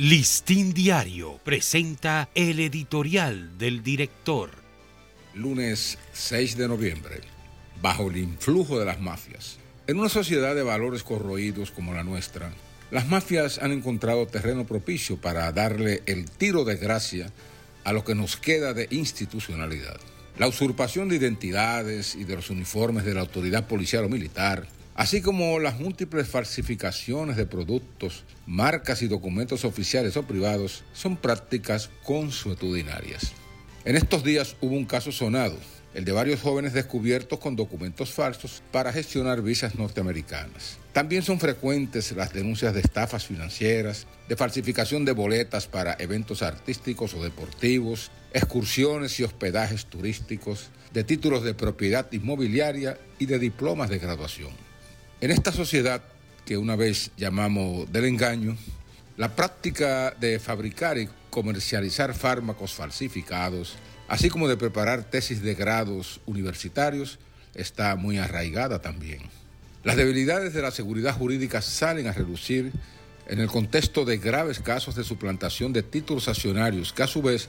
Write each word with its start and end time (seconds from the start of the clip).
Listín 0.00 0.74
Diario 0.74 1.40
presenta 1.42 2.28
el 2.36 2.60
editorial 2.60 3.58
del 3.58 3.82
director. 3.82 4.50
Lunes 5.34 5.98
6 6.12 6.56
de 6.56 6.68
noviembre. 6.68 7.20
Bajo 7.82 8.08
el 8.08 8.18
influjo 8.18 8.78
de 8.78 8.84
las 8.84 9.00
mafias. 9.00 9.58
En 9.88 9.98
una 9.98 10.08
sociedad 10.08 10.54
de 10.54 10.62
valores 10.62 11.02
corroídos 11.02 11.72
como 11.72 11.94
la 11.94 12.04
nuestra, 12.04 12.52
las 12.92 13.08
mafias 13.08 13.58
han 13.58 13.72
encontrado 13.72 14.28
terreno 14.28 14.66
propicio 14.66 15.16
para 15.16 15.50
darle 15.50 16.04
el 16.06 16.30
tiro 16.30 16.64
de 16.64 16.76
gracia 16.76 17.32
a 17.82 17.92
lo 17.92 18.04
que 18.04 18.14
nos 18.14 18.36
queda 18.36 18.74
de 18.74 18.86
institucionalidad. 18.92 19.98
La 20.38 20.46
usurpación 20.46 21.08
de 21.08 21.16
identidades 21.16 22.14
y 22.14 22.22
de 22.22 22.36
los 22.36 22.50
uniformes 22.50 23.04
de 23.04 23.14
la 23.14 23.22
autoridad 23.22 23.66
policial 23.66 24.04
o 24.04 24.08
militar, 24.08 24.68
así 24.98 25.22
como 25.22 25.60
las 25.60 25.78
múltiples 25.78 26.26
falsificaciones 26.26 27.36
de 27.36 27.46
productos, 27.46 28.24
marcas 28.46 29.00
y 29.00 29.06
documentos 29.06 29.64
oficiales 29.64 30.16
o 30.16 30.24
privados, 30.24 30.82
son 30.92 31.16
prácticas 31.16 31.88
consuetudinarias. 32.02 33.30
En 33.84 33.94
estos 33.94 34.24
días 34.24 34.56
hubo 34.60 34.74
un 34.74 34.86
caso 34.86 35.12
sonado, 35.12 35.56
el 35.94 36.04
de 36.04 36.10
varios 36.10 36.40
jóvenes 36.40 36.72
descubiertos 36.72 37.38
con 37.38 37.54
documentos 37.54 38.10
falsos 38.10 38.60
para 38.72 38.92
gestionar 38.92 39.40
visas 39.40 39.76
norteamericanas. 39.76 40.78
También 40.92 41.22
son 41.22 41.38
frecuentes 41.38 42.10
las 42.10 42.32
denuncias 42.32 42.74
de 42.74 42.80
estafas 42.80 43.24
financieras, 43.24 44.08
de 44.28 44.34
falsificación 44.34 45.04
de 45.04 45.12
boletas 45.12 45.68
para 45.68 45.96
eventos 46.00 46.42
artísticos 46.42 47.14
o 47.14 47.22
deportivos, 47.22 48.10
excursiones 48.32 49.20
y 49.20 49.22
hospedajes 49.22 49.86
turísticos, 49.86 50.70
de 50.92 51.04
títulos 51.04 51.44
de 51.44 51.54
propiedad 51.54 52.10
inmobiliaria 52.10 52.98
y 53.20 53.26
de 53.26 53.38
diplomas 53.38 53.90
de 53.90 54.00
graduación. 54.00 54.67
En 55.20 55.32
esta 55.32 55.50
sociedad 55.50 56.00
que 56.46 56.56
una 56.56 56.76
vez 56.76 57.10
llamamos 57.16 57.90
del 57.92 58.04
engaño, 58.04 58.56
la 59.16 59.34
práctica 59.34 60.12
de 60.12 60.38
fabricar 60.38 60.96
y 60.96 61.08
comercializar 61.28 62.14
fármacos 62.14 62.72
falsificados, 62.72 63.74
así 64.06 64.30
como 64.30 64.46
de 64.46 64.56
preparar 64.56 65.02
tesis 65.02 65.42
de 65.42 65.56
grados 65.56 66.20
universitarios, 66.26 67.18
está 67.56 67.96
muy 67.96 68.18
arraigada 68.18 68.80
también. 68.80 69.22
Las 69.82 69.96
debilidades 69.96 70.54
de 70.54 70.62
la 70.62 70.70
seguridad 70.70 71.16
jurídica 71.16 71.62
salen 71.62 72.06
a 72.06 72.12
relucir 72.12 72.70
en 73.26 73.40
el 73.40 73.48
contexto 73.48 74.04
de 74.04 74.18
graves 74.18 74.60
casos 74.60 74.94
de 74.94 75.02
suplantación 75.02 75.72
de 75.72 75.82
títulos 75.82 76.28
accionarios 76.28 76.92
que 76.92 77.02
a 77.02 77.08
su 77.08 77.22
vez 77.22 77.48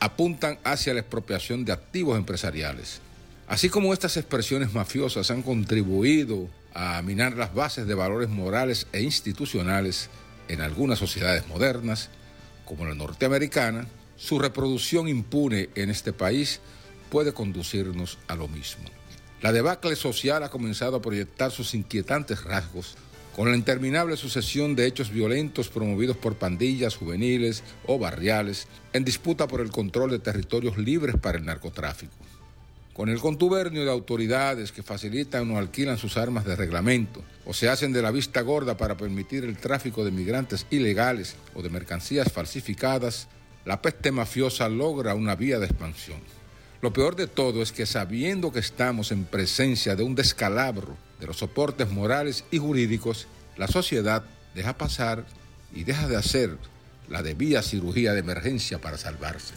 apuntan 0.00 0.58
hacia 0.64 0.94
la 0.94 1.00
expropiación 1.00 1.66
de 1.66 1.72
activos 1.72 2.16
empresariales. 2.16 3.02
Así 3.46 3.68
como 3.68 3.92
estas 3.92 4.16
expresiones 4.16 4.72
mafiosas 4.72 5.30
han 5.30 5.42
contribuido 5.42 6.48
a 6.74 7.02
minar 7.02 7.36
las 7.36 7.54
bases 7.54 7.86
de 7.86 7.94
valores 7.94 8.28
morales 8.28 8.86
e 8.92 9.02
institucionales 9.02 10.10
en 10.48 10.60
algunas 10.60 10.98
sociedades 10.98 11.46
modernas, 11.48 12.10
como 12.64 12.84
la 12.84 12.94
norteamericana, 12.94 13.86
su 14.16 14.38
reproducción 14.38 15.08
impune 15.08 15.70
en 15.74 15.90
este 15.90 16.12
país 16.12 16.60
puede 17.10 17.32
conducirnos 17.32 18.18
a 18.28 18.36
lo 18.36 18.48
mismo. 18.48 18.84
La 19.42 19.52
debacle 19.52 19.96
social 19.96 20.42
ha 20.42 20.50
comenzado 20.50 20.96
a 20.96 21.02
proyectar 21.02 21.50
sus 21.50 21.74
inquietantes 21.74 22.44
rasgos 22.44 22.96
con 23.34 23.50
la 23.50 23.56
interminable 23.56 24.16
sucesión 24.16 24.76
de 24.76 24.86
hechos 24.86 25.10
violentos 25.10 25.68
promovidos 25.68 26.16
por 26.16 26.36
pandillas 26.36 26.96
juveniles 26.96 27.62
o 27.86 27.98
barriales 27.98 28.68
en 28.92 29.04
disputa 29.04 29.48
por 29.48 29.60
el 29.60 29.70
control 29.70 30.10
de 30.10 30.18
territorios 30.18 30.76
libres 30.76 31.16
para 31.16 31.38
el 31.38 31.44
narcotráfico 31.44 32.12
con 32.92 33.08
el 33.08 33.20
contubernio 33.20 33.84
de 33.84 33.90
autoridades 33.90 34.72
que 34.72 34.82
facilitan 34.82 35.50
o 35.50 35.58
alquilan 35.58 35.96
sus 35.96 36.16
armas 36.16 36.44
de 36.44 36.56
reglamento 36.56 37.22
o 37.44 37.54
se 37.54 37.68
hacen 37.68 37.92
de 37.92 38.02
la 38.02 38.10
vista 38.10 38.42
gorda 38.42 38.76
para 38.76 38.96
permitir 38.96 39.44
el 39.44 39.56
tráfico 39.56 40.04
de 40.04 40.10
migrantes 40.10 40.66
ilegales 40.70 41.36
o 41.54 41.62
de 41.62 41.70
mercancías 41.70 42.32
falsificadas, 42.32 43.28
la 43.64 43.80
peste 43.80 44.12
mafiosa 44.12 44.68
logra 44.68 45.14
una 45.14 45.36
vía 45.36 45.58
de 45.58 45.66
expansión. 45.66 46.20
Lo 46.82 46.92
peor 46.92 47.14
de 47.14 47.26
todo 47.26 47.62
es 47.62 47.72
que 47.72 47.86
sabiendo 47.86 48.52
que 48.52 48.60
estamos 48.60 49.12
en 49.12 49.24
presencia 49.24 49.96
de 49.96 50.02
un 50.02 50.14
descalabro 50.14 50.96
de 51.20 51.26
los 51.26 51.36
soportes 51.36 51.90
morales 51.90 52.44
y 52.50 52.58
jurídicos, 52.58 53.28
la 53.56 53.68
sociedad 53.68 54.24
deja 54.54 54.78
pasar 54.78 55.26
y 55.74 55.84
deja 55.84 56.08
de 56.08 56.16
hacer 56.16 56.56
la 57.08 57.22
debida 57.22 57.62
cirugía 57.62 58.14
de 58.14 58.20
emergencia 58.20 58.80
para 58.80 58.96
salvarse. 58.96 59.54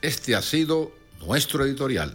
Este 0.00 0.36
ha 0.36 0.42
sido 0.42 0.92
nuestro 1.20 1.64
editorial. 1.64 2.14